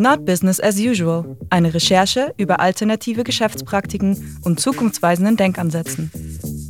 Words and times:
Not 0.00 0.24
Business 0.24 0.58
as 0.60 0.78
Usual, 0.78 1.36
eine 1.50 1.74
Recherche 1.74 2.32
über 2.38 2.58
alternative 2.58 3.22
Geschäftspraktiken 3.22 4.38
und 4.44 4.58
zukunftsweisenden 4.58 5.36
Denkansätzen. 5.36 6.10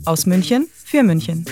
Aus 0.05 0.27
München 0.27 0.67
für 0.73 1.05
München. 1.05 1.45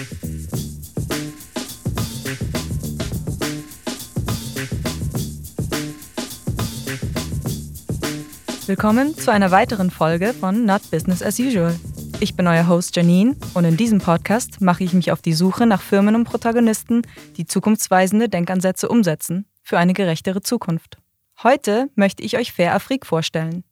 Willkommen 8.66 9.16
zu 9.16 9.30
einer 9.30 9.52
weiteren 9.52 9.92
Folge 9.92 10.34
von 10.34 10.64
Not 10.66 10.90
Business 10.90 11.22
as 11.22 11.38
Usual. 11.38 11.78
Ich 12.18 12.34
bin 12.34 12.48
euer 12.48 12.66
Host 12.66 12.96
Janine 12.96 13.36
und 13.54 13.64
in 13.64 13.76
diesem 13.76 14.00
Podcast 14.00 14.60
mache 14.60 14.82
ich 14.82 14.94
mich 14.94 15.12
auf 15.12 15.22
die 15.22 15.32
Suche 15.32 15.64
nach 15.64 15.80
Firmen 15.80 16.16
und 16.16 16.24
Protagonisten, 16.24 17.02
die 17.36 17.46
zukunftsweisende 17.46 18.28
Denkansätze 18.28 18.88
umsetzen 18.88 19.46
für 19.62 19.78
eine 19.78 19.92
gerechtere 19.92 20.42
Zukunft. 20.42 20.98
Heute 21.44 21.88
möchte 21.94 22.24
ich 22.24 22.36
euch 22.36 22.52
Fair 22.52 22.74
Afrik 22.74 23.06
vorstellen. 23.06 23.62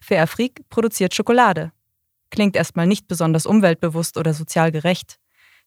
Fair 0.00 0.22
Afrik 0.22 0.60
produziert 0.70 1.12
Schokolade. 1.12 1.72
Klingt 2.30 2.54
erstmal 2.54 2.86
nicht 2.86 3.08
besonders 3.08 3.46
umweltbewusst 3.46 4.16
oder 4.16 4.32
sozial 4.32 4.70
gerecht. 4.70 5.18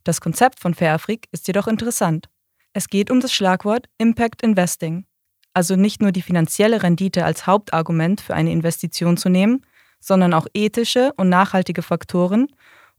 Das 0.05 0.21
Konzept 0.21 0.61
von 0.61 0.73
Fair 0.73 0.93
Afrik 0.93 1.27
ist 1.33 1.47
jedoch 1.47 1.67
interessant. 1.67 2.29
Es 2.71 2.87
geht 2.87 3.11
um 3.11 3.19
das 3.19 3.33
Schlagwort 3.33 3.89
Impact 3.97 4.41
Investing, 4.41 5.05
also 5.53 5.75
nicht 5.75 6.01
nur 6.01 6.13
die 6.13 6.21
finanzielle 6.21 6.81
Rendite 6.81 7.25
als 7.25 7.45
Hauptargument 7.45 8.21
für 8.21 8.35
eine 8.35 8.53
Investition 8.53 9.17
zu 9.17 9.27
nehmen, 9.27 9.65
sondern 9.99 10.33
auch 10.33 10.47
ethische 10.53 11.11
und 11.17 11.27
nachhaltige 11.27 11.81
Faktoren 11.81 12.47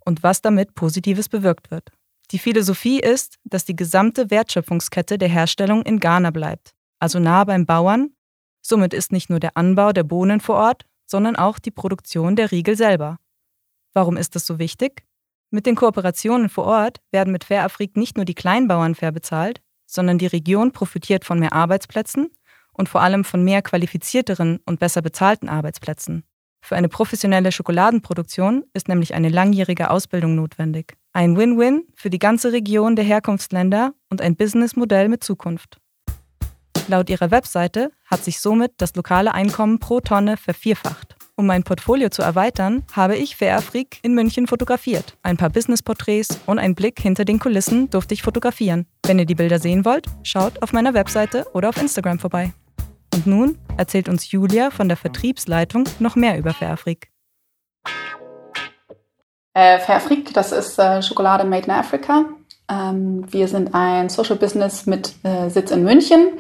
und 0.05 0.23
was 0.23 0.43
damit 0.43 0.75
Positives 0.75 1.31
bewirkt 1.31 1.71
wird. 1.71 1.93
Die 2.31 2.39
Philosophie 2.39 3.01
ist, 3.01 3.39
dass 3.45 3.65
die 3.65 3.77
gesamte 3.77 4.31
Wertschöpfungskette 4.31 5.17
der 5.17 5.31
Herstellung 5.31 5.81
in 5.81 5.99
Ghana 5.99 6.31
bleibt, 6.31 6.75
also 6.99 7.19
nah 7.19 7.45
beim 7.45 7.65
Bauern 7.65 8.11
Somit 8.63 8.95
ist 8.95 9.13
nicht 9.13 9.31
nur 9.31 9.41
der 9.41 9.57
Anbau 9.57 9.93
der 9.93 10.05
Bohnen 10.05 10.41
vor 10.41 10.57
Ort, 10.57 10.85
sondern 11.07 11.37
auch 11.37 11.59
die 11.59 11.71
Produktion 11.71 12.37
der 12.37 12.51
Riegel 12.51 12.77
selber. 12.77 13.19
Warum 13.93 14.17
ist 14.17 14.37
das 14.37 14.47
so 14.47 14.59
wichtig? 14.59 15.05
Mit 15.51 15.67
den 15.67 15.75
Kooperationen 15.75 16.49
vor 16.49 16.65
Ort 16.65 16.99
werden 17.11 17.33
mit 17.33 17.45
Fair 17.45 17.65
Afrik 17.65 17.97
nicht 17.97 18.17
nur 18.17 18.25
die 18.25 18.35
Kleinbauern 18.35 18.95
fair 18.95 19.11
bezahlt, 19.11 19.61
sondern 19.87 20.19
die 20.19 20.29
Region 20.29 20.71
profitiert 20.71 21.25
von 21.25 21.41
mehr 21.41 21.53
Arbeitsplätzen 21.53 22.31
und 22.73 22.89
vor 22.89 23.01
allem 23.01 23.25
von 23.25 23.43
mehr 23.43 23.63
qualifizierteren 23.63 24.61
und 24.65 24.79
besser 24.79 25.03
bezahlten 25.03 25.49
Arbeitsplätzen. 25.49 26.23
Für 26.63 26.77
eine 26.77 26.89
professionelle 26.89 27.51
Schokoladenproduktion 27.51 28.65
ist 28.75 28.87
nämlich 28.87 29.15
eine 29.15 29.31
langjährige 29.31 29.91
Ausbildung 29.91 30.37
notwendig. 30.37 30.97
Ein 31.13 31.37
Win-Win 31.37 31.85
für 31.95 32.11
die 32.11 32.19
ganze 32.19 32.53
Region 32.53 32.95
der 32.95 33.05
Herkunftsländer 33.05 33.95
und 34.11 34.21
ein 34.21 34.37
Businessmodell 34.37 35.09
mit 35.09 35.25
Zukunft. 35.25 35.80
Laut 36.91 37.09
ihrer 37.09 37.31
Webseite 37.31 37.93
hat 38.05 38.25
sich 38.25 38.41
somit 38.41 38.73
das 38.79 38.97
lokale 38.97 39.33
Einkommen 39.33 39.79
pro 39.79 40.01
Tonne 40.01 40.37
vervierfacht. 40.37 41.15
Um 41.37 41.47
mein 41.47 41.63
Portfolio 41.63 42.09
zu 42.09 42.21
erweitern, 42.21 42.83
habe 42.93 43.17
ich 43.17 43.37
Fair 43.37 43.57
Afrik 43.57 44.01
in 44.03 44.13
München 44.13 44.49
fotografiert. 44.49 45.17
Ein 45.23 45.37
paar 45.37 45.51
Business-Porträts 45.51 46.41
und 46.47 46.59
einen 46.59 46.75
Blick 46.75 46.99
hinter 47.01 47.25
den 47.25 47.39
Kulissen 47.39 47.91
durfte 47.91 48.15
ich 48.15 48.23
fotografieren. 48.23 48.87
Wenn 49.07 49.21
ihr 49.21 49.25
die 49.25 49.37
Bilder 49.37 49.61
sehen 49.61 49.85
wollt, 49.85 50.07
schaut 50.25 50.61
auf 50.65 50.73
meiner 50.73 50.93
Webseite 50.93 51.47
oder 51.53 51.69
auf 51.69 51.81
Instagram 51.81 52.19
vorbei. 52.19 52.53
Und 53.15 53.25
nun 53.25 53.57
erzählt 53.77 54.09
uns 54.09 54.29
Julia 54.33 54.73
von 54.73 54.89
der 54.89 54.97
Vertriebsleitung 54.97 55.85
noch 56.01 56.17
mehr 56.17 56.39
über 56.39 56.53
Fair 56.53 56.73
Afrik. 56.73 57.13
Äh, 59.55 59.79
Fair 59.79 59.95
Afrik, 59.99 60.35
das 60.35 60.51
ist 60.51 60.77
äh, 60.81 61.01
Schokolade 61.03 61.45
made 61.45 61.67
in 61.67 61.71
Africa. 61.71 62.25
Ähm, 62.69 63.33
wir 63.33 63.47
sind 63.47 63.77
ein 63.77 64.09
Social 64.09 64.35
Business 64.35 64.87
mit 64.87 65.15
äh, 65.23 65.49
Sitz 65.51 65.71
in 65.71 65.85
München. 65.85 66.33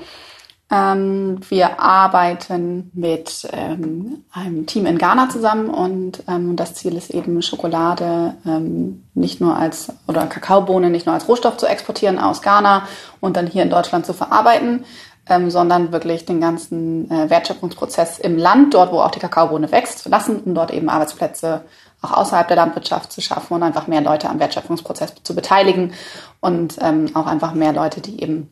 Ähm, 0.72 1.40
wir 1.48 1.80
arbeiten 1.80 2.92
mit 2.94 3.48
ähm, 3.52 4.24
einem 4.32 4.66
Team 4.66 4.86
in 4.86 4.98
Ghana 4.98 5.28
zusammen 5.28 5.68
und 5.68 6.22
ähm, 6.28 6.54
das 6.54 6.74
Ziel 6.74 6.96
ist 6.96 7.10
eben 7.10 7.42
Schokolade 7.42 8.34
ähm, 8.46 9.02
nicht 9.14 9.41
nur 9.41 9.56
als 9.56 9.92
oder 10.06 10.26
Kakaobohnen 10.26 10.92
nicht 10.92 11.06
nur 11.06 11.14
als 11.14 11.26
Rohstoff 11.26 11.56
zu 11.56 11.66
exportieren 11.66 12.20
aus 12.20 12.41
Ghana 12.41 12.86
und 13.19 13.36
dann 13.36 13.48
hier 13.48 13.64
in 13.64 13.70
Deutschland 13.70 14.06
zu 14.06 14.12
verarbeiten, 14.12 14.84
ähm, 15.28 15.50
sondern 15.50 15.91
wirklich 15.91 16.25
den 16.25 16.41
ganzen 16.41 17.10
äh, 17.10 17.28
Wertschöpfungsprozess 17.28 18.20
im 18.20 18.38
Land, 18.38 18.75
dort 18.75 18.92
wo 18.92 19.00
auch 19.00 19.10
die 19.10 19.19
Kakaobohne 19.19 19.72
wächst, 19.72 19.98
zu 19.98 20.08
lassen 20.08 20.37
und 20.37 20.54
dort 20.54 20.70
eben 20.70 20.88
Arbeitsplätze 20.88 21.62
auch 22.00 22.12
außerhalb 22.12 22.47
der 22.47 22.56
Landwirtschaft 22.56 23.10
zu 23.10 23.20
schaffen 23.20 23.54
und 23.54 23.64
einfach 23.64 23.88
mehr 23.88 24.02
Leute 24.02 24.31
am 24.31 24.38
Wertschöpfungsprozess 24.38 25.14
zu 25.25 25.34
beteiligen 25.34 25.94
und 26.38 26.76
ähm, 26.81 27.10
auch 27.14 27.26
einfach 27.26 27.54
mehr 27.54 27.72
Leute, 27.72 28.00
die 28.00 28.22
eben 28.22 28.48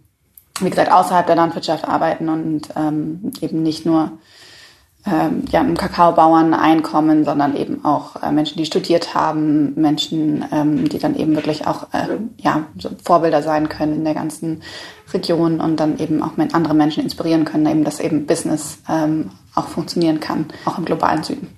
wie 0.60 0.70
gesagt, 0.70 0.92
außerhalb 0.92 1.26
der 1.26 1.36
Landwirtschaft 1.36 1.86
arbeiten 1.86 2.28
und 2.28 2.68
ähm, 2.76 3.32
eben 3.40 3.62
nicht 3.62 3.86
nur 3.86 4.12
ähm, 5.06 5.44
ja, 5.50 5.60
im 5.60 5.76
Kakaobauern 5.76 6.54
einkommen, 6.54 7.24
sondern 7.24 7.56
eben 7.56 7.84
auch 7.84 8.22
äh, 8.22 8.32
Menschen, 8.32 8.58
die 8.58 8.66
studiert 8.66 9.14
haben, 9.14 9.74
Menschen, 9.74 10.44
ähm, 10.52 10.88
die 10.88 10.98
dann 10.98 11.16
eben 11.16 11.34
wirklich 11.34 11.66
auch 11.66 11.84
äh, 11.92 12.18
ja, 12.38 12.64
so 12.78 12.90
Vorbilder 13.02 13.42
sein 13.42 13.68
können 13.68 13.94
in 13.94 14.04
der 14.04 14.14
ganzen 14.14 14.62
Region 15.12 15.60
und 15.60 15.78
dann 15.78 15.98
eben 15.98 16.22
auch 16.22 16.32
andere 16.52 16.74
Menschen 16.74 17.02
inspirieren 17.02 17.44
können, 17.44 17.66
eben 17.66 17.84
dass 17.84 18.00
eben 18.00 18.26
Business 18.26 18.78
ähm, 18.88 19.30
auch 19.54 19.68
funktionieren 19.68 20.20
kann, 20.20 20.46
auch 20.64 20.78
im 20.78 20.84
globalen 20.84 21.22
Süden. 21.22 21.48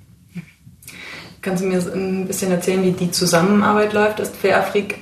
Kannst 1.43 1.63
du 1.63 1.69
mir 1.69 1.79
ein 1.79 2.27
bisschen 2.27 2.53
erzählen, 2.53 2.83
wie 2.83 2.93
die 2.93 3.11
Zusammenarbeit 3.11 3.95
läuft? 3.95 4.21
Ist 4.21 4.37
Fair 4.37 4.59
Afrik 4.59 4.99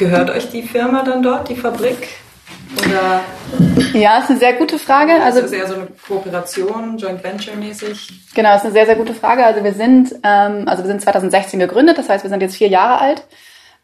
Gehört 0.00 0.30
euch 0.30 0.48
die 0.48 0.62
Firma 0.62 1.02
dann 1.02 1.22
dort, 1.22 1.50
die 1.50 1.54
Fabrik? 1.54 2.08
Oder 2.78 3.20
ja, 3.92 4.16
ist 4.16 4.30
eine 4.30 4.38
sehr 4.38 4.54
gute 4.54 4.78
Frage. 4.78 5.12
Also 5.22 5.40
ist 5.40 5.52
eher 5.52 5.66
so 5.66 5.74
eine 5.74 5.88
Kooperation, 6.08 6.96
Joint 6.96 7.22
Venture 7.22 7.54
mäßig. 7.54 8.08
Genau, 8.34 8.56
ist 8.56 8.64
eine 8.64 8.72
sehr 8.72 8.86
sehr 8.86 8.96
gute 8.96 9.12
Frage. 9.12 9.44
Also 9.44 9.62
wir 9.62 9.74
sind 9.74 10.14
ähm, 10.22 10.64
also 10.66 10.84
wir 10.84 10.88
sind 10.88 11.02
2016 11.02 11.60
gegründet, 11.60 11.98
das 11.98 12.08
heißt 12.08 12.24
wir 12.24 12.30
sind 12.30 12.40
jetzt 12.40 12.56
vier 12.56 12.68
Jahre 12.68 12.98
alt 12.98 13.24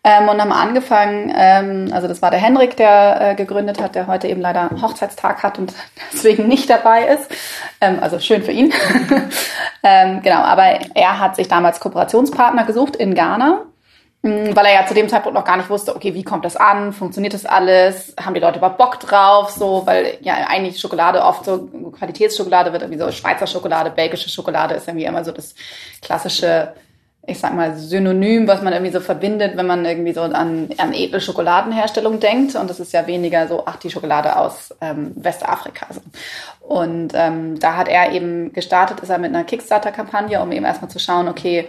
ähm, 0.04 0.30
und 0.30 0.40
haben 0.40 0.52
angefangen. 0.52 1.30
Ähm, 1.36 1.90
also 1.92 2.08
das 2.08 2.22
war 2.22 2.30
der 2.30 2.40
Henrik, 2.40 2.78
der 2.78 3.18
äh, 3.20 3.34
gegründet 3.34 3.82
hat, 3.82 3.94
der 3.94 4.06
heute 4.06 4.28
eben 4.28 4.40
leider 4.40 4.70
Hochzeitstag 4.80 5.42
hat 5.42 5.58
und 5.58 5.74
deswegen 6.14 6.48
nicht 6.48 6.70
dabei 6.70 7.08
ist. 7.08 7.30
Ähm, 7.82 7.98
also 8.00 8.20
schön 8.20 8.42
für 8.42 8.52
ihn. 8.52 8.72
ähm, 9.82 10.22
genau, 10.22 10.40
aber 10.40 10.78
er 10.94 11.20
hat 11.20 11.36
sich 11.36 11.48
damals 11.48 11.78
Kooperationspartner 11.78 12.64
gesucht 12.64 12.96
in 12.96 13.14
Ghana 13.14 13.66
weil 14.26 14.66
er 14.66 14.74
ja 14.74 14.86
zu 14.86 14.94
dem 14.94 15.08
Zeitpunkt 15.08 15.36
noch 15.36 15.44
gar 15.44 15.56
nicht 15.56 15.70
wusste, 15.70 15.94
okay, 15.94 16.14
wie 16.14 16.24
kommt 16.24 16.44
das 16.44 16.56
an, 16.56 16.92
funktioniert 16.92 17.34
das 17.34 17.46
alles, 17.46 18.14
haben 18.20 18.34
die 18.34 18.40
Leute 18.40 18.58
überhaupt 18.58 18.78
Bock 18.78 19.00
drauf, 19.00 19.50
so, 19.50 19.86
weil 19.86 20.18
ja 20.20 20.34
eigentlich 20.48 20.80
Schokolade 20.80 21.22
oft 21.22 21.44
so, 21.44 21.68
Qualitätsschokolade 21.98 22.72
wird 22.72 22.82
irgendwie 22.82 23.00
so 23.00 23.10
Schweizer 23.10 23.46
Schokolade, 23.46 23.90
belgische 23.90 24.28
Schokolade 24.28 24.74
ist 24.74 24.88
irgendwie 24.88 25.06
immer 25.06 25.24
so 25.24 25.32
das 25.32 25.54
klassische, 26.02 26.72
ich 27.26 27.38
sag 27.38 27.54
mal, 27.54 27.76
Synonym, 27.76 28.48
was 28.48 28.62
man 28.62 28.72
irgendwie 28.72 28.92
so 28.92 29.00
verbindet, 29.00 29.56
wenn 29.56 29.66
man 29.66 29.84
irgendwie 29.84 30.12
so 30.12 30.22
an, 30.22 30.70
an 30.76 30.92
edle 30.92 31.20
Schokoladenherstellung 31.20 32.20
denkt 32.20 32.54
und 32.56 32.68
das 32.68 32.80
ist 32.80 32.92
ja 32.92 33.06
weniger 33.06 33.48
so, 33.48 33.64
ach, 33.66 33.76
die 33.76 33.90
Schokolade 33.90 34.36
aus 34.36 34.74
ähm, 34.80 35.12
Westafrika. 35.14 35.86
So. 35.90 36.00
Und 36.66 37.12
ähm, 37.14 37.58
da 37.60 37.76
hat 37.76 37.88
er 37.88 38.12
eben 38.12 38.52
gestartet, 38.52 39.00
ist 39.00 39.10
er 39.10 39.18
mit 39.18 39.34
einer 39.34 39.44
Kickstarter-Kampagne, 39.44 40.40
um 40.40 40.50
eben 40.52 40.64
erstmal 40.64 40.90
zu 40.90 40.98
schauen, 40.98 41.28
okay, 41.28 41.68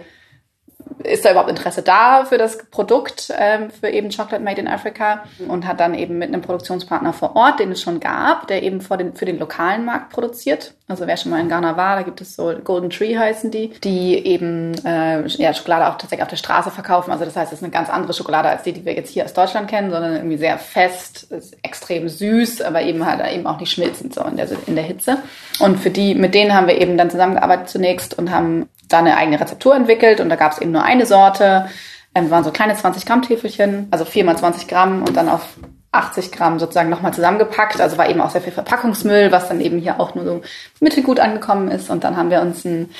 ist 1.02 1.24
da 1.24 1.30
überhaupt 1.30 1.50
Interesse 1.50 1.82
da 1.82 2.24
für 2.24 2.38
das 2.38 2.58
Produkt, 2.70 3.32
ähm, 3.38 3.70
für 3.70 3.88
eben 3.88 4.10
Chocolate 4.10 4.42
Made 4.42 4.60
in 4.60 4.68
Africa 4.68 5.24
und 5.46 5.66
hat 5.66 5.80
dann 5.80 5.94
eben 5.94 6.18
mit 6.18 6.28
einem 6.28 6.42
Produktionspartner 6.42 7.12
vor 7.12 7.36
Ort, 7.36 7.60
den 7.60 7.72
es 7.72 7.80
schon 7.80 8.00
gab, 8.00 8.46
der 8.48 8.62
eben 8.62 8.80
für 8.80 8.96
den, 8.96 9.14
für 9.14 9.24
den 9.24 9.38
lokalen 9.38 9.84
Markt 9.84 10.10
produziert. 10.10 10.74
Also 10.88 11.06
wer 11.06 11.16
schon 11.16 11.30
mal 11.30 11.40
in 11.40 11.48
Ghana 11.48 11.76
war, 11.76 11.96
da 11.96 12.02
gibt 12.02 12.20
es 12.20 12.34
so 12.34 12.52
Golden 12.64 12.88
Tree 12.88 13.16
heißen 13.16 13.50
die, 13.50 13.68
die 13.84 14.24
eben 14.26 14.72
äh, 14.86 15.26
ja, 15.26 15.52
Schokolade 15.52 15.88
auch 15.88 15.98
tatsächlich 15.98 16.22
auf 16.22 16.28
der 16.28 16.36
Straße 16.36 16.70
verkaufen. 16.70 17.12
Also 17.12 17.26
das 17.26 17.36
heißt, 17.36 17.52
es 17.52 17.58
ist 17.58 17.64
eine 17.64 17.72
ganz 17.72 17.90
andere 17.90 18.14
Schokolade 18.14 18.48
als 18.48 18.62
die, 18.62 18.72
die 18.72 18.84
wir 18.84 18.94
jetzt 18.94 19.10
hier 19.10 19.24
aus 19.24 19.34
Deutschland 19.34 19.68
kennen, 19.68 19.90
sondern 19.90 20.16
irgendwie 20.16 20.38
sehr 20.38 20.58
fest, 20.58 21.28
extrem 21.62 22.08
süß, 22.08 22.62
aber 22.62 22.82
eben 22.82 23.04
halt 23.04 23.20
eben 23.32 23.46
auch 23.46 23.60
nicht 23.60 23.70
schmilzend 23.70 24.14
so 24.14 24.22
in 24.24 24.36
der, 24.36 24.48
in 24.66 24.76
der 24.76 24.84
Hitze. 24.84 25.18
Und 25.60 25.78
für 25.78 25.90
die, 25.90 26.14
mit 26.14 26.34
denen 26.34 26.54
haben 26.54 26.66
wir 26.66 26.80
eben 26.80 26.96
dann 26.96 27.10
zusammengearbeitet 27.10 27.68
zunächst 27.68 28.16
und 28.16 28.30
haben 28.30 28.68
da 28.88 28.98
eine 28.98 29.16
eigene 29.16 29.40
Rezeptur 29.40 29.74
entwickelt 29.74 30.20
und 30.20 30.28
da 30.28 30.36
gab 30.36 30.52
es 30.52 30.58
eben 30.58 30.72
nur 30.72 30.82
eine 30.82 31.06
Sorte. 31.06 31.68
Ähm, 32.14 32.30
waren 32.30 32.44
so 32.44 32.50
kleine 32.50 32.74
20 32.74 33.04
Gramm 33.06 33.22
Täfelchen, 33.22 33.88
also 33.90 34.04
4 34.04 34.24
mal 34.24 34.36
20 34.36 34.66
Gramm 34.66 35.02
und 35.02 35.16
dann 35.16 35.28
auf 35.28 35.46
80 35.92 36.32
Gramm 36.32 36.58
sozusagen 36.58 36.90
nochmal 36.90 37.14
zusammengepackt. 37.14 37.80
Also 37.80 37.98
war 37.98 38.08
eben 38.08 38.20
auch 38.20 38.30
sehr 38.30 38.40
viel 38.40 38.52
Verpackungsmüll, 38.52 39.32
was 39.32 39.48
dann 39.48 39.60
eben 39.60 39.78
hier 39.78 40.00
auch 40.00 40.14
nur 40.14 40.24
so 40.24 40.40
mittelgut 40.80 41.20
angekommen 41.20 41.70
ist. 41.70 41.90
Und 41.90 42.04
dann 42.04 42.16
haben 42.16 42.30
wir 42.30 42.40
uns 42.40 42.64
ein, 42.64 42.90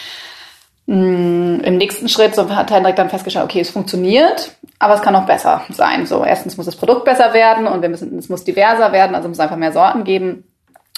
mh, 0.87 1.65
im 1.65 1.77
nächsten 1.77 2.09
Schritt, 2.09 2.35
so 2.35 2.49
hat 2.55 2.71
Hendrik 2.71 2.97
dann 2.97 3.11
festgestellt, 3.11 3.45
okay, 3.45 3.61
es 3.61 3.71
funktioniert, 3.71 4.53
aber 4.79 4.95
es 4.95 5.03
kann 5.03 5.13
noch 5.13 5.27
besser 5.27 5.63
sein. 5.71 6.07
So, 6.07 6.25
erstens 6.25 6.57
muss 6.57 6.67
das 6.67 6.77
Produkt 6.77 7.05
besser 7.05 7.33
werden 7.35 7.67
und 7.67 7.83
wir 7.83 7.89
müssen, 7.89 8.19
es 8.19 8.29
muss 8.29 8.45
diverser 8.45 8.93
werden, 8.93 9.15
also 9.15 9.29
muss 9.29 9.41
einfach 9.41 9.57
mehr 9.57 9.73
Sorten 9.73 10.05
geben. 10.05 10.45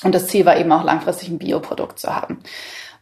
Und 0.02 0.14
das 0.14 0.28
Ziel 0.28 0.46
war 0.46 0.56
eben 0.56 0.72
auch 0.72 0.84
langfristig 0.84 1.28
ein 1.28 1.38
Bioprodukt 1.38 1.98
zu 1.98 2.14
haben. 2.14 2.42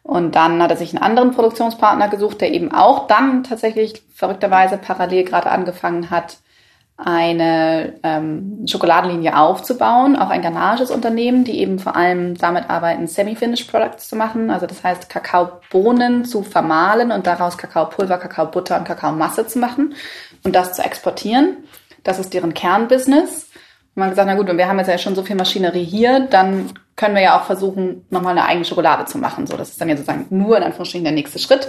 Und 0.09 0.37
dann 0.37 0.63
hat 0.63 0.71
er 0.71 0.79
sich 0.79 0.95
einen 0.95 1.03
anderen 1.03 1.33
Produktionspartner 1.33 2.09
gesucht, 2.09 2.41
der 2.41 2.55
eben 2.55 2.73
auch 2.73 3.09
dann 3.09 3.45
tatsächlich 3.45 4.03
verrückterweise 4.15 4.79
parallel 4.79 5.25
gerade 5.25 5.51
angefangen 5.51 6.09
hat, 6.09 6.39
eine 6.97 7.93
ähm, 8.03 8.65
Schokoladenlinie 8.67 9.37
aufzubauen, 9.37 10.17
auch 10.17 10.31
ein 10.31 10.41
ghanaisches 10.41 10.91
Unternehmen, 10.91 11.45
die 11.45 11.59
eben 11.59 11.79
vor 11.79 11.95
allem 11.95 12.39
damit 12.39 12.71
arbeiten, 12.71 13.07
Semi-Finished 13.07 13.71
Products 13.71 14.09
zu 14.09 14.17
machen. 14.17 14.49
Also 14.49 14.65
das 14.65 14.83
heißt, 14.83 15.11
Kakaobohnen 15.11 16.25
zu 16.25 16.43
vermahlen 16.43 17.13
und 17.13 17.27
daraus 17.27 17.59
Kakaopulver, 17.59 18.17
Kakaobutter 18.17 18.79
und 18.79 18.85
Kakaomasse 18.85 19.47
zu 19.47 19.59
machen 19.59 19.95
und 20.43 20.57
das 20.57 20.73
zu 20.73 20.83
exportieren. 20.83 21.59
Das 22.03 22.19
ist 22.19 22.33
deren 22.33 22.55
Kernbusiness. 22.55 23.51
Und 23.95 23.97
man 23.97 24.05
hat 24.07 24.13
gesagt, 24.13 24.29
na 24.29 24.37
gut, 24.37 24.49
und 24.49 24.57
wir 24.57 24.69
haben 24.69 24.79
jetzt 24.79 24.89
ja 24.89 24.97
schon 24.97 25.15
so 25.15 25.23
viel 25.23 25.37
Maschinerie 25.37 25.85
hier, 25.85 26.21
dann 26.21 26.73
können 26.99 27.15
wir 27.15 27.23
ja 27.23 27.39
auch 27.39 27.45
versuchen, 27.45 28.05
nochmal 28.11 28.37
eine 28.37 28.45
eigene 28.45 28.65
Schokolade 28.65 29.05
zu 29.05 29.19
machen. 29.19 29.47
So, 29.47 29.57
das 29.57 29.71
ist 29.71 29.81
dann 29.81 29.89
ja 29.89 29.97
sozusagen 29.97 30.27
nur 30.31 30.57
in 30.57 30.65
Anführungsstrichen 30.65 31.05
der 31.05 31.15
nächste 31.15 31.39
Schritt. 31.39 31.69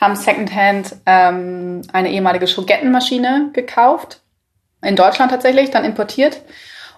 Haben 0.00 0.14
Secondhand 0.14 0.94
ähm, 1.04 1.82
eine 1.92 2.10
ehemalige 2.10 2.46
Schogettenmaschine 2.46 3.50
gekauft 3.52 4.22
in 4.80 4.94
Deutschland 4.94 5.32
tatsächlich, 5.32 5.70
dann 5.70 5.84
importiert 5.84 6.40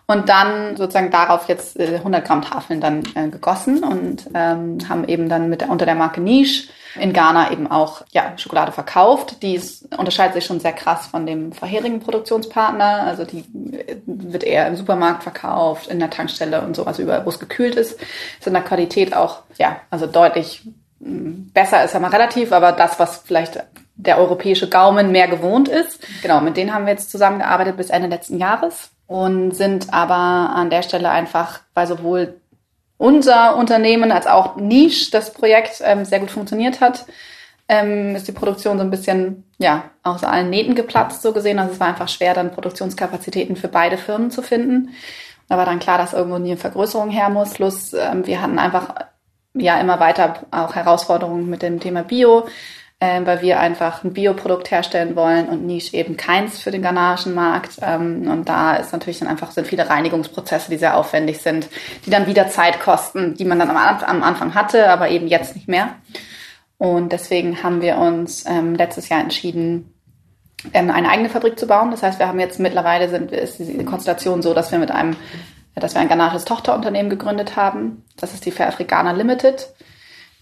und 0.07 0.29
dann 0.29 0.77
sozusagen 0.77 1.11
darauf 1.11 1.49
jetzt 1.49 1.81
100 1.81 2.23
äh, 2.23 2.27
Gramm 2.27 2.43
Tafeln 2.43 2.83
dann 2.83 3.03
äh, 3.15 3.29
gegossen 3.29 3.83
und 3.83 4.29
ähm, 4.35 4.79
haben 4.87 5.09
eben 5.09 5.31
dann 5.31 5.49
mit 5.49 5.67
unter 5.67 5.87
der 5.87 5.95
Marke 5.95 6.21
Niche 6.21 6.69
in 6.99 7.13
Ghana 7.13 7.53
eben 7.53 7.71
auch 7.71 8.03
ja, 8.11 8.33
Schokolade 8.37 8.73
verkauft. 8.73 9.43
Die 9.43 9.61
unterscheidet 9.97 10.35
sich 10.35 10.45
schon 10.45 10.61
sehr 10.61 10.73
krass 10.73 11.07
von 11.07 11.27
dem 11.27 11.53
vorherigen 11.53 12.01
Produktionspartner. 12.01 13.05
Also 13.05 13.25
die 13.25 13.41
äh, 13.77 13.97
wird 14.07 14.45
eher 14.45 14.67
im 14.67 14.77
Supermarkt 14.77 15.23
verkauft, 15.23 15.87
in 15.89 15.99
der 15.99 16.11
Tankstelle 16.11 16.63
und 16.63 16.75
so, 16.75 16.85
also 16.85 17.03
überall, 17.03 17.25
wo 17.25 17.31
es 17.31 17.39
gekühlt 17.39 17.75
ist. 17.75 18.01
Ist 18.39 18.47
in 18.47 18.55
der 18.55 18.63
Qualität 18.63 19.15
auch, 19.15 19.43
ja, 19.59 19.81
also 19.91 20.07
deutlich 20.07 20.63
mm, 21.01 21.51
besser 21.53 21.85
ist 21.85 21.95
ja 21.95 22.01
mal 22.01 22.11
relativ, 22.11 22.53
aber 22.53 22.73
das, 22.73 22.99
was 22.99 23.19
vielleicht 23.19 23.63
der 23.95 24.19
europäische 24.19 24.69
Gaumen 24.69 25.13
mehr 25.13 25.29
gewohnt 25.29 25.69
ist. 25.69 26.01
Genau, 26.23 26.41
mit 26.41 26.57
denen 26.57 26.73
haben 26.73 26.87
wir 26.87 26.93
jetzt 26.93 27.11
zusammengearbeitet 27.11 27.77
bis 27.77 27.91
Ende 27.91 28.09
letzten 28.09 28.39
Jahres 28.39 28.91
und 29.07 29.53
sind 29.53 29.93
aber 29.93 30.15
an 30.15 30.71
der 30.71 30.83
Stelle 30.83 31.11
einfach, 31.11 31.61
weil 31.75 31.87
sowohl 31.87 32.40
unser 33.01 33.57
Unternehmen 33.57 34.13
als 34.13 34.27
auch 34.27 34.57
Niche 34.57 35.11
das 35.11 35.33
Projekt 35.33 35.81
ähm, 35.83 36.05
sehr 36.05 36.21
gut 36.21 36.31
funktioniert 36.31 36.83
hat, 36.83 37.07
ähm, 37.67 38.15
ist 38.15 38.29
die 38.29 38.33
Produktion 38.33 38.77
so 38.77 38.85
ein 38.85 38.91
bisschen 38.91 39.45
ja 39.57 39.85
aus 40.03 40.23
allen 40.23 40.51
Nähten 40.51 40.75
geplatzt 40.75 41.23
so 41.23 41.33
gesehen. 41.33 41.59
Also 41.59 41.73
es 41.73 41.81
war 41.81 41.89
einfach 41.89 42.11
schwer, 42.11 42.35
dann 42.35 42.53
Produktionskapazitäten 42.53 43.57
für 43.57 43.69
beide 43.69 43.97
Firmen 43.97 44.31
zu 44.31 44.43
finden. 44.43 44.91
Da 45.49 45.57
war 45.57 45.65
dann 45.65 45.79
klar, 45.79 45.97
dass 45.97 46.13
irgendwo 46.13 46.37
eine 46.37 46.59
Vergrößerung 46.59 47.09
her 47.09 47.31
muss. 47.31 47.55
Plus 47.55 47.95
ähm, 47.95 48.27
wir 48.27 48.43
hatten 48.43 48.59
einfach 48.59 48.95
ja 49.55 49.81
immer 49.81 49.99
weiter 49.99 50.35
auch 50.51 50.75
Herausforderungen 50.75 51.49
mit 51.49 51.63
dem 51.63 51.81
Thema 51.81 52.03
Bio 52.03 52.47
äh, 53.01 53.21
weil 53.25 53.41
wir 53.41 53.59
einfach 53.59 54.05
ein 54.05 54.13
Bioprodukt 54.13 54.71
herstellen 54.71 55.17
wollen 55.17 55.49
und 55.49 55.67
Niche 55.67 55.97
eben 55.97 56.17
keins 56.17 56.61
für 56.61 56.71
den 56.71 56.83
ghanaischen 56.83 57.35
Markt. 57.35 57.79
Ähm, 57.81 58.31
und 58.31 58.49
da 58.49 58.77
ist 58.77 58.93
natürlich 58.93 59.19
dann 59.19 59.29
einfach 59.29 59.51
sind 59.51 59.67
viele 59.67 59.89
Reinigungsprozesse, 59.89 60.71
die 60.71 60.77
sehr 60.77 60.97
aufwendig 60.97 61.39
sind, 61.39 61.69
die 62.05 62.11
dann 62.11 62.27
wieder 62.27 62.49
Zeit 62.49 62.79
kosten, 62.81 63.35
die 63.35 63.47
man 63.47 63.59
dann 63.59 63.71
am, 63.71 63.77
am 63.77 64.23
Anfang 64.23 64.55
hatte, 64.55 64.91
aber 64.91 65.09
eben 65.09 65.27
jetzt 65.27 65.57
nicht 65.57 65.67
mehr. 65.67 65.95
Und 66.77 67.13
deswegen 67.13 67.63
haben 67.63 67.81
wir 67.81 67.97
uns 67.97 68.45
ähm, 68.47 68.75
letztes 68.75 69.09
Jahr 69.09 69.21
entschieden, 69.21 69.95
ähm, 70.75 70.91
eine 70.91 71.09
eigene 71.09 71.31
Fabrik 71.31 71.59
zu 71.59 71.67
bauen. 71.67 71.91
Das 71.91 72.03
heißt, 72.03 72.19
wir 72.19 72.29
haben 72.29 72.41
jetzt 72.41 72.61
mittlerweile 72.61 73.09
sind, 73.09 73.33
ist 73.33 73.59
die 73.59 73.85
Konstellation 73.85 74.43
so, 74.43 74.53
dass 74.53 74.73
wir 74.73 74.79
mit 74.79 74.91
einem, 74.91 75.17
dass 75.75 75.95
wir 75.95 76.03
ein 76.03 76.09
ghanaisches 76.09 76.45
Tochterunternehmen 76.45 77.09
gegründet 77.09 77.57
haben. 77.57 78.05
Das 78.19 78.35
ist 78.35 78.45
die 78.45 78.51
Fair 78.51 78.69
Africana 78.69 79.13
Limited. 79.13 79.73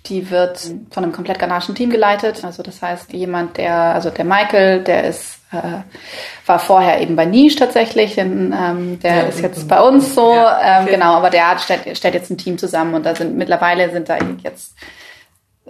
Die 0.07 0.31
wird 0.31 0.59
von 0.91 1.05
einem 1.05 1.13
komplett 1.13 1.39
ghanaischen 1.39 1.75
Team 1.75 1.91
geleitet. 1.91 2.43
Also 2.45 2.63
das 2.63 2.81
heißt, 2.81 3.13
jemand, 3.13 3.57
der, 3.57 3.75
also 3.75 4.11
der 4.11 4.25
Michael, 4.25 4.83
der 4.83 5.05
ist, 5.05 5.41
äh, 5.53 5.83
war 6.47 6.59
vorher 6.59 7.01
eben 7.01 7.17
bei 7.17 7.27
Niche 7.27 7.59
tatsächlich, 7.59 8.15
denn, 8.15 8.55
ähm, 8.59 9.01
der 9.01 9.17
ja, 9.17 9.23
ist 9.23 9.41
jetzt 9.41 9.69
bei 9.69 9.81
uns 9.81 10.15
so, 10.15 10.33
ja, 10.33 10.81
ähm, 10.81 10.87
genau, 10.87 11.15
aber 11.15 11.31
der 11.31 11.51
hat, 11.51 11.61
stellt, 11.61 11.97
stellt 11.97 12.15
jetzt 12.15 12.31
ein 12.31 12.39
Team 12.39 12.59
zusammen 12.59 12.95
und 12.95 13.05
da 13.05 13.15
sind 13.15 13.37
mittlerweile 13.37 13.91
sind 13.91 14.09
da 14.09 14.19
jetzt 14.43 14.75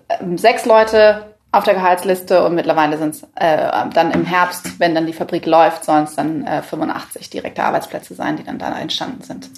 ähm, 0.09 0.39
sechs 0.39 0.67
Leute 0.67 1.35
auf 1.51 1.65
der 1.65 1.75
Gehaltsliste 1.75 2.45
und 2.45 2.55
mittlerweile 2.55 2.99
sind 2.99 3.15
es 3.15 3.23
äh, 3.37 3.71
dann 3.95 4.11
im 4.11 4.25
Herbst, 4.25 4.79
wenn 4.79 4.95
dann 4.95 5.07
die 5.07 5.13
Fabrik 5.13 5.47
läuft, 5.47 5.85
sollen 5.85 6.05
es 6.05 6.15
dann 6.15 6.47
äh, 6.47 6.63
85 6.63 7.31
direkte 7.31 7.65
Arbeitsplätze 7.65 8.15
sein, 8.15 8.37
die 8.37 8.45
dann 8.45 8.59
da 8.59 8.79
entstanden 8.79 9.23
sind. 9.23 9.51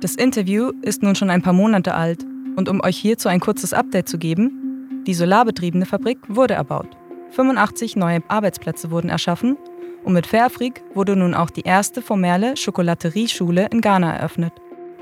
Das 0.00 0.14
Interview 0.14 0.72
ist 0.82 1.02
nun 1.02 1.14
schon 1.14 1.30
ein 1.30 1.42
paar 1.42 1.52
Monate 1.52 1.94
alt 1.94 2.24
und 2.60 2.68
um 2.68 2.82
euch 2.82 2.98
hierzu 2.98 3.30
ein 3.30 3.40
kurzes 3.40 3.72
Update 3.72 4.06
zu 4.06 4.18
geben, 4.18 5.02
die 5.06 5.14
solarbetriebene 5.14 5.86
Fabrik 5.86 6.18
wurde 6.28 6.52
erbaut. 6.52 6.88
85 7.30 7.96
neue 7.96 8.20
Arbeitsplätze 8.28 8.90
wurden 8.90 9.08
erschaffen 9.08 9.56
und 10.04 10.12
mit 10.12 10.26
Fairfreak 10.26 10.82
wurde 10.92 11.16
nun 11.16 11.32
auch 11.32 11.48
die 11.48 11.62
erste 11.62 12.02
formelle 12.02 12.58
Schokolaterieschule 12.58 13.68
in 13.72 13.80
Ghana 13.80 14.14
eröffnet 14.14 14.52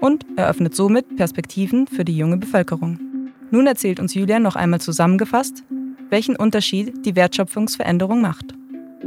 und 0.00 0.24
eröffnet 0.36 0.76
somit 0.76 1.16
Perspektiven 1.16 1.88
für 1.88 2.04
die 2.04 2.16
junge 2.16 2.36
Bevölkerung. 2.36 3.00
Nun 3.50 3.66
erzählt 3.66 3.98
uns 3.98 4.14
Julia 4.14 4.38
noch 4.38 4.54
einmal 4.54 4.80
zusammengefasst, 4.80 5.64
welchen 6.10 6.36
Unterschied 6.36 7.04
die 7.04 7.16
Wertschöpfungsveränderung 7.16 8.20
macht. 8.20 8.54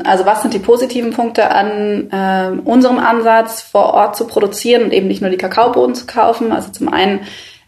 Also 0.03 0.25
was 0.25 0.41
sind 0.41 0.53
die 0.53 0.59
positiven 0.59 1.11
Punkte 1.11 1.51
an 1.51 2.09
äh, 2.11 2.59
unserem 2.65 2.97
Ansatz, 2.97 3.61
vor 3.61 3.93
Ort 3.93 4.17
zu 4.17 4.27
produzieren 4.27 4.83
und 4.83 4.93
eben 4.93 5.07
nicht 5.07 5.21
nur 5.21 5.29
die 5.29 5.37
Kakaobohnen 5.37 5.95
zu 5.95 6.05
kaufen? 6.05 6.51
Also 6.51 6.71
zum 6.71 6.89
einen 6.89 7.21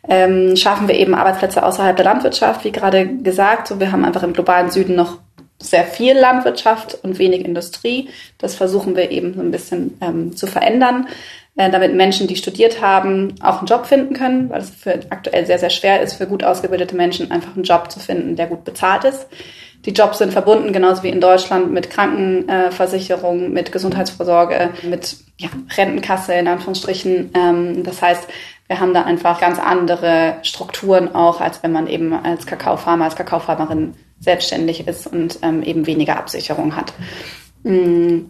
ähm, 0.07 0.55
schaffen 0.55 0.87
wir 0.87 0.95
eben 0.95 1.15
Arbeitsplätze 1.15 1.63
außerhalb 1.63 1.95
der 1.95 2.05
Landwirtschaft, 2.05 2.63
wie 2.65 2.71
gerade 2.71 3.07
gesagt. 3.07 3.67
So, 3.67 3.79
wir 3.79 3.91
haben 3.91 4.05
einfach 4.05 4.23
im 4.23 4.33
globalen 4.33 4.69
Süden 4.69 4.95
noch 4.95 5.19
sehr 5.59 5.85
viel 5.85 6.17
Landwirtschaft 6.17 6.99
und 7.03 7.19
wenig 7.19 7.45
Industrie. 7.45 8.09
Das 8.37 8.55
versuchen 8.55 8.95
wir 8.95 9.11
eben 9.11 9.33
so 9.33 9.41
ein 9.41 9.51
bisschen 9.51 9.97
ähm, 10.01 10.35
zu 10.35 10.45
verändern, 10.45 11.07
äh, 11.55 11.69
damit 11.69 11.95
Menschen, 11.95 12.27
die 12.27 12.35
studiert 12.35 12.81
haben, 12.81 13.35
auch 13.41 13.59
einen 13.59 13.67
Job 13.67 13.85
finden 13.85 14.13
können, 14.13 14.49
weil 14.49 14.61
es 14.61 14.71
für 14.71 14.99
aktuell 15.09 15.45
sehr, 15.45 15.59
sehr 15.59 15.69
schwer 15.69 16.01
ist, 16.01 16.15
für 16.15 16.27
gut 16.27 16.43
ausgebildete 16.43 16.95
Menschen 16.95 17.31
einfach 17.31 17.55
einen 17.55 17.63
Job 17.63 17.89
zu 17.91 17.99
finden, 17.99 18.35
der 18.35 18.47
gut 18.47 18.65
bezahlt 18.65 19.05
ist. 19.05 19.27
Die 19.85 19.91
Jobs 19.91 20.19
sind 20.19 20.31
verbunden, 20.31 20.71
genauso 20.71 21.03
wie 21.03 21.09
in 21.09 21.19
Deutschland, 21.19 21.71
mit 21.71 21.89
Krankenversicherung, 21.89 23.51
mit 23.51 23.71
Gesundheitsvorsorge, 23.71 24.69
mit 24.83 25.17
ja, 25.37 25.49
Rentenkasse 25.75 26.33
in 26.33 26.47
Anführungsstrichen. 26.47 27.31
Ähm, 27.35 27.83
das 27.83 28.01
heißt, 28.01 28.27
wir 28.67 28.79
haben 28.79 28.93
da 28.93 29.03
einfach 29.03 29.39
ganz 29.39 29.59
andere 29.59 30.37
Strukturen 30.43 31.13
auch, 31.13 31.41
als 31.41 31.63
wenn 31.63 31.71
man 31.71 31.87
eben 31.87 32.13
als 32.13 32.45
Kakaofarmer, 32.45 33.05
als 33.05 33.15
Kakaofarmerin 33.15 33.95
selbstständig 34.19 34.87
ist 34.87 35.07
und 35.07 35.39
ähm, 35.41 35.63
eben 35.63 35.85
weniger 35.85 36.17
Absicherung 36.17 36.75
hat. 36.75 36.93
Mm, 37.63 38.21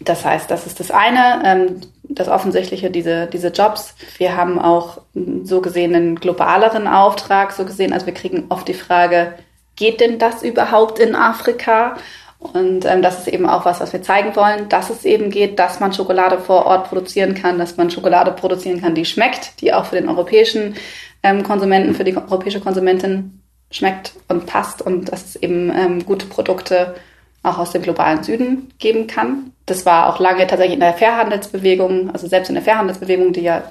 das 0.00 0.24
heißt, 0.24 0.50
das 0.50 0.66
ist 0.66 0.78
das 0.78 0.90
eine, 0.90 1.42
ähm, 1.44 1.80
das 2.04 2.28
Offensichtliche, 2.28 2.90
diese, 2.90 3.26
diese 3.26 3.48
Jobs. 3.48 3.94
Wir 4.16 4.36
haben 4.36 4.58
auch 4.58 5.02
so 5.42 5.60
gesehen 5.60 5.94
einen 5.94 6.16
globaleren 6.16 6.86
Auftrag, 6.86 7.52
so 7.52 7.64
gesehen, 7.64 7.92
also 7.92 8.06
wir 8.06 8.14
kriegen 8.14 8.46
oft 8.48 8.68
die 8.68 8.74
Frage, 8.74 9.34
geht 9.76 10.00
denn 10.00 10.18
das 10.18 10.42
überhaupt 10.42 10.98
in 10.98 11.14
Afrika? 11.14 11.96
Und 12.38 12.84
ähm, 12.84 13.02
das 13.02 13.18
ist 13.18 13.28
eben 13.28 13.48
auch 13.48 13.64
was, 13.64 13.80
was 13.80 13.92
wir 13.92 14.02
zeigen 14.02 14.36
wollen, 14.36 14.68
dass 14.68 14.90
es 14.90 15.04
eben 15.04 15.30
geht, 15.30 15.58
dass 15.58 15.80
man 15.80 15.92
Schokolade 15.92 16.38
vor 16.38 16.66
Ort 16.66 16.88
produzieren 16.88 17.34
kann, 17.34 17.58
dass 17.58 17.76
man 17.76 17.90
Schokolade 17.90 18.30
produzieren 18.30 18.80
kann, 18.80 18.94
die 18.94 19.04
schmeckt, 19.04 19.60
die 19.60 19.72
auch 19.72 19.86
für 19.86 19.96
den 19.96 20.08
europäischen 20.08 20.76
ähm, 21.24 21.42
Konsumenten, 21.42 21.94
für 21.94 22.04
die 22.04 22.16
europäische 22.16 22.60
Konsumentin 22.60 23.42
schmeckt 23.70 24.12
und 24.28 24.46
passt 24.46 24.82
und 24.82 25.10
dass 25.12 25.24
es 25.24 25.36
eben 25.36 25.70
ähm, 25.76 26.06
gute 26.06 26.26
Produkte 26.26 26.94
auch 27.42 27.58
aus 27.58 27.72
dem 27.72 27.82
globalen 27.82 28.22
Süden 28.22 28.72
geben 28.78 29.06
kann. 29.06 29.52
Das 29.66 29.84
war 29.84 30.08
auch 30.08 30.20
lange 30.20 30.46
tatsächlich 30.46 30.74
in 30.74 30.80
der 30.80 30.94
Fairhandelsbewegung, 30.94 32.10
also 32.10 32.26
selbst 32.26 32.48
in 32.48 32.54
der 32.54 32.64
Fairhandelsbewegung, 32.64 33.32
die 33.32 33.42
ja 33.42 33.64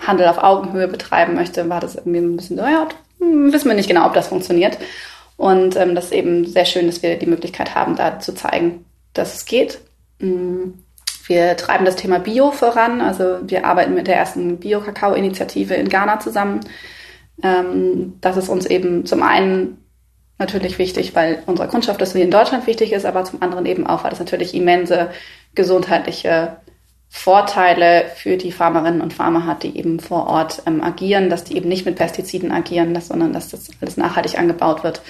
Handel 0.00 0.28
auf 0.28 0.38
Augenhöhe 0.38 0.88
betreiben 0.88 1.34
möchte, 1.34 1.68
war 1.68 1.80
das 1.80 1.96
irgendwie 1.96 2.18
ein 2.18 2.36
bisschen 2.36 2.56
so, 2.56 2.62
ja, 2.62 2.88
hm, 3.18 3.52
wissen 3.52 3.68
wir 3.68 3.74
nicht 3.74 3.88
genau, 3.88 4.06
ob 4.06 4.14
das 4.14 4.28
funktioniert. 4.28 4.78
Und 5.38 5.76
ähm, 5.76 5.94
das 5.94 6.06
ist 6.06 6.12
eben 6.12 6.44
sehr 6.44 6.64
schön, 6.64 6.86
dass 6.86 7.02
wir 7.02 7.16
die 7.16 7.26
Möglichkeit 7.26 7.74
haben, 7.74 7.96
da 7.96 8.18
zu 8.18 8.34
zeigen, 8.34 8.84
dass 9.14 9.36
es 9.36 9.44
geht. 9.46 9.78
Mm, 10.18 10.72
wir 11.28 11.56
treiben 11.56 11.84
das 11.84 11.94
Thema 11.94 12.18
Bio 12.18 12.50
voran. 12.50 13.00
Also 13.00 13.38
wir 13.42 13.64
arbeiten 13.64 13.94
mit 13.94 14.08
der 14.08 14.16
ersten 14.16 14.58
Bio-Kakao-Initiative 14.58 15.74
in 15.74 15.88
Ghana 15.88 16.18
zusammen. 16.18 16.60
Ähm, 17.42 18.14
das 18.20 18.36
ist 18.36 18.48
uns 18.48 18.66
eben 18.66 19.06
zum 19.06 19.22
einen 19.22 19.78
natürlich 20.38 20.78
wichtig, 20.78 21.14
weil 21.14 21.40
unsere 21.46 21.68
Kundschaft 21.68 22.00
das 22.00 22.16
wie 22.16 22.22
in 22.22 22.32
Deutschland 22.32 22.66
wichtig 22.66 22.92
ist, 22.92 23.06
aber 23.06 23.24
zum 23.24 23.40
anderen 23.40 23.64
eben 23.64 23.86
auch, 23.86 24.02
weil 24.02 24.10
das 24.10 24.18
natürlich 24.18 24.54
immense 24.54 25.10
gesundheitliche 25.54 26.56
Vorteile 27.10 28.04
für 28.16 28.36
die 28.36 28.52
Farmerinnen 28.52 29.00
und 29.00 29.14
Farmer 29.14 29.46
hat, 29.46 29.62
die 29.62 29.78
eben 29.78 29.98
vor 29.98 30.26
Ort 30.26 30.62
ähm, 30.66 30.82
agieren, 30.82 31.30
dass 31.30 31.42
die 31.42 31.56
eben 31.56 31.68
nicht 31.68 31.86
mit 31.86 31.96
Pestiziden 31.96 32.52
agieren, 32.52 32.92
dass, 32.92 33.08
sondern 33.08 33.32
dass 33.32 33.48
das 33.48 33.70
alles 33.80 33.96
nachhaltig 33.96 34.38
angebaut 34.38 34.84
wird. 34.84 35.00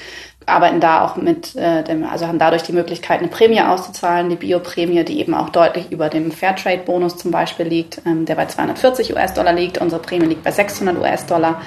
Arbeiten 0.46 0.80
da 0.80 1.04
auch 1.04 1.16
mit 1.16 1.56
äh, 1.56 1.82
dem, 1.82 2.04
also 2.04 2.28
haben 2.28 2.38
dadurch 2.38 2.62
die 2.62 2.72
Möglichkeit, 2.72 3.18
eine 3.18 3.28
Prämie 3.28 3.60
auszuzahlen, 3.60 4.30
die 4.30 4.36
Bioprämie, 4.36 5.04
die 5.04 5.18
eben 5.18 5.34
auch 5.34 5.48
deutlich 5.50 5.90
über 5.90 6.08
dem 6.08 6.30
Fairtrade-Bonus 6.30 7.16
zum 7.16 7.32
Beispiel 7.32 7.66
liegt, 7.66 8.00
ähm, 8.06 8.24
der 8.26 8.36
bei 8.36 8.46
240 8.46 9.14
US-Dollar 9.14 9.52
liegt. 9.52 9.78
Unsere 9.78 10.00
Prämie 10.00 10.26
liegt 10.26 10.44
bei 10.44 10.52
600 10.52 10.96
US-Dollar. 10.96 11.60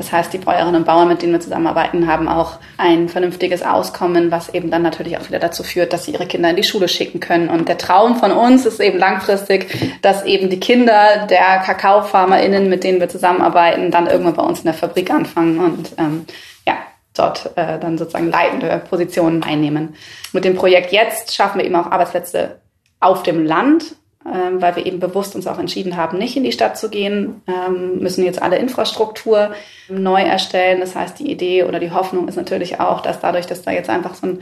Das 0.00 0.12
heißt, 0.12 0.32
die 0.32 0.38
Bäuerinnen 0.38 0.76
und 0.76 0.86
Bauern, 0.86 1.08
mit 1.08 1.20
denen 1.20 1.34
wir 1.34 1.40
zusammenarbeiten, 1.40 2.06
haben 2.06 2.26
auch 2.26 2.58
ein 2.78 3.10
vernünftiges 3.10 3.62
Auskommen, 3.62 4.30
was 4.30 4.48
eben 4.48 4.70
dann 4.70 4.80
natürlich 4.80 5.18
auch 5.18 5.28
wieder 5.28 5.38
dazu 5.38 5.62
führt, 5.62 5.92
dass 5.92 6.06
sie 6.06 6.12
ihre 6.12 6.24
Kinder 6.24 6.48
in 6.48 6.56
die 6.56 6.64
Schule 6.64 6.88
schicken 6.88 7.20
können. 7.20 7.50
Und 7.50 7.68
der 7.68 7.76
Traum 7.76 8.16
von 8.16 8.32
uns 8.32 8.64
ist 8.64 8.80
eben 8.80 8.98
langfristig, 8.98 10.00
dass 10.00 10.24
eben 10.24 10.48
die 10.48 10.58
Kinder 10.58 11.26
der 11.28 11.58
KakaofarmerInnen, 11.58 12.70
mit 12.70 12.82
denen 12.82 12.98
wir 12.98 13.10
zusammenarbeiten, 13.10 13.90
dann 13.90 14.06
irgendwann 14.06 14.32
bei 14.32 14.42
uns 14.42 14.60
in 14.60 14.64
der 14.64 14.74
Fabrik 14.74 15.10
anfangen 15.10 15.58
und 15.58 15.90
ähm, 15.98 16.24
ja, 16.66 16.78
dort 17.14 17.50
äh, 17.56 17.78
dann 17.78 17.98
sozusagen 17.98 18.30
leitende 18.30 18.80
Positionen 18.88 19.42
einnehmen. 19.42 19.96
Mit 20.32 20.46
dem 20.46 20.54
Projekt 20.54 20.92
jetzt 20.92 21.34
schaffen 21.34 21.58
wir 21.58 21.66
eben 21.66 21.76
auch 21.76 21.90
Arbeitsplätze 21.90 22.56
auf 23.00 23.22
dem 23.22 23.44
Land, 23.44 23.96
ähm, 24.26 24.60
weil 24.60 24.76
wir 24.76 24.84
eben 24.84 25.00
bewusst 25.00 25.34
uns 25.34 25.46
auch 25.46 25.58
entschieden 25.58 25.96
haben, 25.96 26.18
nicht 26.18 26.36
in 26.36 26.44
die 26.44 26.52
Stadt 26.52 26.76
zu 26.76 26.90
gehen, 26.90 27.42
ähm, 27.46 28.00
müssen 28.00 28.24
jetzt 28.24 28.42
alle 28.42 28.58
Infrastruktur 28.58 29.52
neu 29.88 30.20
erstellen. 30.20 30.80
Das 30.80 30.94
heißt, 30.94 31.18
die 31.18 31.30
Idee 31.30 31.64
oder 31.64 31.80
die 31.80 31.90
Hoffnung 31.90 32.28
ist 32.28 32.36
natürlich 32.36 32.80
auch, 32.80 33.00
dass 33.00 33.20
dadurch, 33.20 33.46
dass 33.46 33.62
da 33.62 33.70
jetzt 33.70 33.88
einfach 33.88 34.14
so 34.14 34.26
ein, 34.26 34.40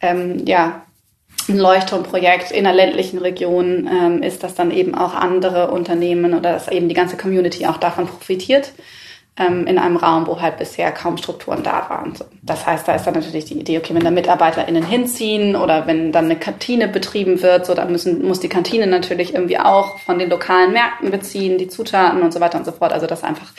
ähm, 0.00 0.44
ja, 0.46 0.82
ein 1.48 1.58
Leuchtturmprojekt 1.58 2.50
in 2.50 2.66
einer 2.66 2.74
ländlichen 2.74 3.18
Region 3.18 3.88
ähm, 3.90 4.22
ist, 4.22 4.42
dass 4.42 4.54
dann 4.54 4.72
eben 4.72 4.94
auch 4.94 5.14
andere 5.14 5.70
Unternehmen 5.70 6.34
oder 6.34 6.52
dass 6.52 6.68
eben 6.68 6.88
die 6.88 6.94
ganze 6.94 7.16
Community 7.16 7.66
auch 7.66 7.78
davon 7.78 8.06
profitiert 8.06 8.72
in 9.66 9.78
einem 9.78 9.96
Raum, 9.96 10.26
wo 10.26 10.40
halt 10.40 10.58
bisher 10.58 10.92
kaum 10.92 11.16
Strukturen 11.16 11.62
da 11.62 11.88
waren. 11.88 12.12
Das 12.42 12.66
heißt, 12.66 12.86
da 12.86 12.94
ist 12.94 13.06
dann 13.06 13.14
natürlich 13.14 13.46
die 13.46 13.58
Idee, 13.58 13.78
okay, 13.78 13.94
wenn 13.94 14.04
da 14.04 14.10
MitarbeiterInnen 14.10 14.84
hinziehen 14.84 15.56
oder 15.56 15.86
wenn 15.86 16.12
dann 16.12 16.26
eine 16.26 16.36
Kantine 16.36 16.88
betrieben 16.88 17.40
wird, 17.40 17.64
so 17.64 17.74
dann 17.74 17.90
müssen, 17.90 18.26
muss 18.26 18.40
die 18.40 18.50
Kantine 18.50 18.86
natürlich 18.86 19.32
irgendwie 19.32 19.58
auch 19.58 19.98
von 20.00 20.18
den 20.18 20.28
lokalen 20.28 20.72
Märkten 20.72 21.10
beziehen, 21.10 21.56
die 21.56 21.68
Zutaten 21.68 22.20
und 22.22 22.32
so 22.34 22.40
weiter 22.40 22.58
und 22.58 22.66
so 22.66 22.72
fort. 22.72 22.92
Also 22.92 23.06
dass 23.06 23.24
einfach 23.24 23.52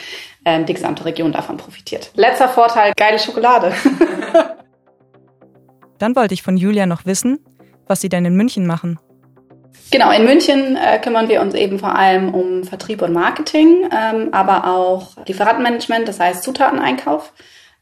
ähm, 0.46 0.68
die 0.68 0.74
gesamte 0.74 1.04
Region 1.06 1.32
davon 1.32 1.58
profitiert. 1.58 2.12
Letzter 2.16 2.50
Vorteil, 2.50 2.94
geile 2.96 3.18
Schokolade. 3.18 3.74
dann 5.98 6.16
wollte 6.16 6.36
ich 6.36 6.44
von 6.44 6.58
Julia 6.58 6.86
noch 6.86 7.06
wissen, 7.06 7.40
was 7.88 8.02
sie 8.02 8.10
denn 8.10 8.26
in 8.26 8.36
München 8.36 8.68
machen. 8.68 9.00
Genau, 9.92 10.10
in 10.12 10.24
München 10.24 10.78
äh, 10.78 11.00
kümmern 11.00 11.28
wir 11.28 11.42
uns 11.42 11.54
eben 11.54 11.78
vor 11.78 11.96
allem 11.96 12.34
um 12.34 12.64
Vertrieb 12.64 13.02
und 13.02 13.12
Marketing, 13.12 13.90
ähm, 13.92 14.30
aber 14.32 14.66
auch 14.66 15.10
Lieferantenmanagement, 15.28 16.08
das 16.08 16.20
heißt 16.20 16.44
Zutateneinkauf. 16.44 17.34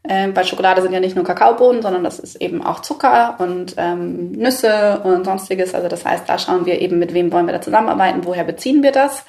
Ähm, 0.08 0.34
bei 0.34 0.42
Schokolade 0.42 0.82
sind 0.82 0.92
ja 0.92 0.98
nicht 0.98 1.14
nur 1.14 1.24
Kakaobohnen, 1.24 1.82
sondern 1.82 2.02
das 2.02 2.18
ist 2.18 2.36
eben 2.36 2.64
auch 2.64 2.80
Zucker 2.80 3.36
und 3.38 3.74
ähm, 3.76 4.32
Nüsse 4.32 5.00
und 5.04 5.24
sonstiges. 5.24 5.72
Also 5.72 5.86
das 5.86 6.04
heißt, 6.04 6.28
da 6.28 6.38
schauen 6.38 6.66
wir 6.66 6.80
eben, 6.80 6.98
mit 6.98 7.14
wem 7.14 7.30
wollen 7.32 7.46
wir 7.46 7.52
da 7.52 7.60
zusammenarbeiten, 7.60 8.24
woher 8.24 8.44
beziehen 8.44 8.82
wir 8.82 8.92
das. 8.92 9.24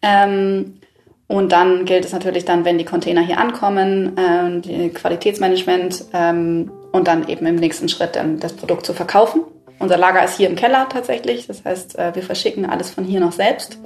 Ähm, 0.00 0.78
und 1.26 1.50
dann 1.50 1.86
gilt 1.86 2.04
es 2.04 2.12
natürlich 2.12 2.44
dann, 2.44 2.64
wenn 2.64 2.78
die 2.78 2.84
Container 2.84 3.22
hier 3.22 3.38
ankommen, 3.38 4.16
äh, 4.16 4.90
Qualitätsmanagement 4.90 6.04
ähm, 6.12 6.70
und 6.92 7.08
dann 7.08 7.26
eben 7.26 7.46
im 7.46 7.56
nächsten 7.56 7.88
Schritt 7.88 8.14
dann 8.14 8.38
das 8.38 8.52
Produkt 8.52 8.86
zu 8.86 8.92
verkaufen. 8.92 9.40
Unser 9.82 9.96
Lager 9.96 10.24
ist 10.24 10.36
hier 10.36 10.48
im 10.48 10.54
Keller 10.54 10.88
tatsächlich. 10.88 11.48
Das 11.48 11.64
heißt, 11.64 11.98
äh, 11.98 12.14
wir 12.14 12.22
verschicken 12.22 12.64
alles 12.64 12.90
von 12.90 13.02
hier 13.04 13.18
noch 13.18 13.32
selbst. 13.32 13.78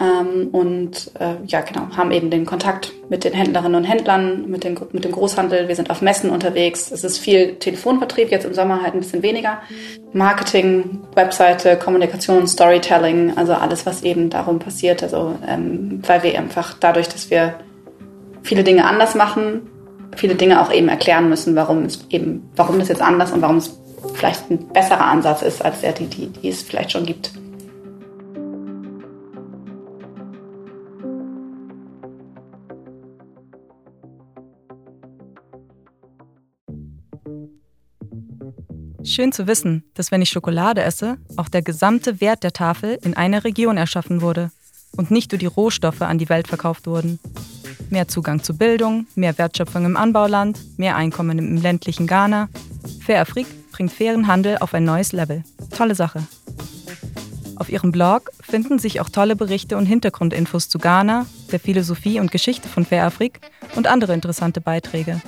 Ähm, 0.00 0.50
und 0.52 1.10
äh, 1.18 1.44
ja, 1.44 1.60
genau, 1.60 1.88
haben 1.96 2.12
eben 2.12 2.30
den 2.30 2.46
Kontakt 2.46 2.92
mit 3.08 3.24
den 3.24 3.32
Händlerinnen 3.32 3.74
und 3.74 3.82
Händlern, 3.82 4.48
mit, 4.48 4.62
den, 4.62 4.78
mit 4.92 5.04
dem 5.04 5.10
Großhandel. 5.10 5.66
Wir 5.66 5.74
sind 5.74 5.90
auf 5.90 6.02
Messen 6.02 6.30
unterwegs. 6.30 6.92
Es 6.92 7.02
ist 7.02 7.18
viel 7.18 7.56
Telefonvertrieb, 7.56 8.30
jetzt 8.30 8.46
im 8.46 8.54
Sommer 8.54 8.80
halt 8.80 8.94
ein 8.94 9.00
bisschen 9.00 9.24
weniger. 9.24 9.58
Marketing, 10.12 11.00
Webseite, 11.16 11.76
Kommunikation, 11.76 12.46
Storytelling, 12.46 13.36
also 13.36 13.54
alles, 13.54 13.86
was 13.86 14.04
eben 14.04 14.30
darum 14.30 14.60
passiert. 14.60 15.02
Also, 15.02 15.36
ähm, 15.48 16.00
weil 16.06 16.22
wir 16.22 16.38
einfach 16.38 16.74
dadurch, 16.78 17.08
dass 17.08 17.28
wir 17.28 17.54
viele 18.44 18.62
Dinge 18.62 18.84
anders 18.84 19.16
machen, 19.16 19.68
viele 20.14 20.36
Dinge 20.36 20.62
auch 20.62 20.72
eben 20.72 20.88
erklären 20.88 21.28
müssen, 21.28 21.56
warum 21.56 21.84
es 21.86 22.06
eben, 22.08 22.48
warum 22.54 22.78
das 22.78 22.88
jetzt 22.88 23.02
anders 23.02 23.32
und 23.32 23.42
warum 23.42 23.56
es 23.56 23.77
vielleicht 24.18 24.50
ein 24.50 24.68
besserer 24.68 25.04
Ansatz 25.04 25.42
ist 25.42 25.64
als 25.64 25.80
der, 25.80 25.92
die, 25.92 26.06
die, 26.06 26.26
die 26.26 26.48
es 26.48 26.62
vielleicht 26.62 26.92
schon 26.92 27.06
gibt. 27.06 27.32
Schön 39.04 39.32
zu 39.32 39.46
wissen, 39.46 39.84
dass 39.94 40.12
wenn 40.12 40.20
ich 40.20 40.28
Schokolade 40.28 40.82
esse, 40.82 41.16
auch 41.36 41.48
der 41.48 41.62
gesamte 41.62 42.20
Wert 42.20 42.42
der 42.44 42.52
Tafel 42.52 42.98
in 43.02 43.16
einer 43.16 43.44
Region 43.44 43.76
erschaffen 43.76 44.20
wurde 44.20 44.50
und 44.96 45.10
nicht 45.10 45.32
nur 45.32 45.38
die 45.38 45.46
Rohstoffe 45.46 46.02
an 46.02 46.18
die 46.18 46.28
Welt 46.28 46.48
verkauft 46.48 46.86
wurden. 46.86 47.18
Mehr 47.90 48.06
Zugang 48.06 48.42
zu 48.42 48.56
Bildung, 48.56 49.06
mehr 49.14 49.38
Wertschöpfung 49.38 49.84
im 49.86 49.96
Anbauland, 49.96 50.58
mehr 50.76 50.96
Einkommen 50.96 51.38
im 51.38 51.56
ländlichen 51.56 52.06
Ghana. 52.06 52.48
Fair 53.04 53.22
Afrique 53.22 53.57
bringt 53.78 53.92
fairen 53.92 54.26
Handel 54.26 54.58
auf 54.58 54.74
ein 54.74 54.82
neues 54.82 55.12
Level. 55.12 55.44
Tolle 55.70 55.94
Sache. 55.94 56.26
Auf 57.54 57.68
ihrem 57.68 57.92
Blog 57.92 58.32
finden 58.40 58.80
sich 58.80 59.00
auch 59.00 59.08
tolle 59.08 59.36
Berichte 59.36 59.76
und 59.76 59.86
Hintergrundinfos 59.86 60.68
zu 60.68 60.80
Ghana, 60.80 61.26
der 61.52 61.60
Philosophie 61.60 62.18
und 62.18 62.32
Geschichte 62.32 62.68
von 62.68 62.84
Fair 62.84 63.04
Afrique 63.04 63.38
und 63.76 63.86
andere 63.86 64.14
interessante 64.14 64.60
Beiträge. 64.60 65.20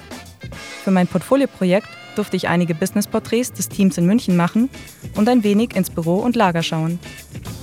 Für 0.82 0.90
mein 0.90 1.06
Portfolioprojekt 1.06 1.86
durfte 2.16 2.36
ich 2.36 2.48
einige 2.48 2.74
Business-Porträts 2.74 3.52
des 3.52 3.68
Teams 3.68 3.96
in 3.98 4.06
München 4.06 4.34
machen 4.34 4.68
und 5.14 5.28
ein 5.28 5.44
wenig 5.44 5.76
ins 5.76 5.90
Büro 5.90 6.16
und 6.16 6.34
Lager 6.34 6.64
schauen. 6.64 6.98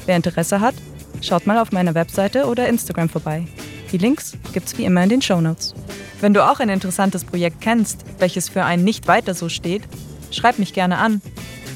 Wer 0.06 0.16
Interesse 0.16 0.62
hat, 0.62 0.76
schaut 1.20 1.48
mal 1.48 1.58
auf 1.58 1.74
meiner 1.74 1.96
Webseite 1.96 2.46
oder 2.46 2.70
Instagram 2.70 3.10
vorbei. 3.10 3.46
Die 3.92 3.98
Links 3.98 4.38
gibt's 4.54 4.78
wie 4.78 4.86
immer 4.86 5.04
in 5.04 5.10
den 5.10 5.22
Show 5.22 5.42
Notes. 5.42 5.76
Wenn 6.22 6.34
du 6.34 6.50
auch 6.50 6.62
ein 6.62 6.70
interessantes 6.70 7.26
Projekt 7.26 7.60
kennst, 7.60 8.06
welches 8.20 8.48
für 8.48 8.64
einen 8.64 8.86
nicht 8.86 9.10
weiter 9.10 9.34
so 9.34 9.50
steht, 9.50 9.84
Schreib 10.32 10.60
mich 10.60 10.74
gerne 10.74 10.98
an. 10.98 11.22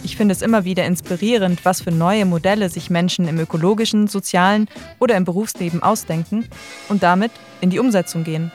Ich 0.03 0.17
finde 0.17 0.33
es 0.33 0.41
immer 0.41 0.65
wieder 0.65 0.85
inspirierend, 0.85 1.63
was 1.63 1.81
für 1.81 1.91
neue 1.91 2.25
Modelle 2.25 2.69
sich 2.69 2.89
Menschen 2.89 3.27
im 3.27 3.39
ökologischen, 3.39 4.07
sozialen 4.07 4.67
oder 4.99 5.15
im 5.15 5.25
Berufsleben 5.25 5.83
ausdenken 5.83 6.47
und 6.89 7.03
damit 7.03 7.31
in 7.61 7.69
die 7.69 7.77
Umsetzung 7.79 8.23
gehen. 8.23 8.51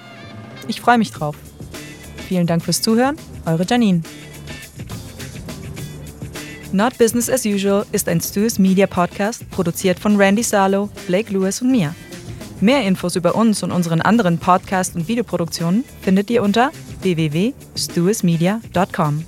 Ich 0.66 0.80
freue 0.80 0.98
mich 0.98 1.12
drauf. 1.12 1.36
Vielen 2.28 2.48
Dank 2.48 2.64
fürs 2.64 2.82
Zuhören, 2.82 3.16
eure 3.44 3.64
Janine. 3.64 4.02
Not 6.72 6.98
Business 6.98 7.30
as 7.30 7.46
Usual 7.46 7.86
ist 7.92 8.08
ein 8.08 8.20
Stu's 8.20 8.58
Media 8.58 8.88
Podcast, 8.88 9.48
produziert 9.50 10.00
von 10.00 10.16
Randy 10.16 10.42
Salo, 10.42 10.88
Blake 11.06 11.32
Lewis 11.32 11.62
und 11.62 11.70
mir. 11.70 11.94
Mehr 12.60 12.82
Infos 12.82 13.16
über 13.16 13.34
uns 13.34 13.62
und 13.62 13.70
unseren 13.70 14.00
anderen 14.00 14.38
Podcast- 14.38 14.96
und 14.96 15.08
Videoproduktionen 15.08 15.84
findet 16.02 16.30
ihr 16.30 16.42
unter 16.42 16.70
www.stuismedia.com. 17.02 19.26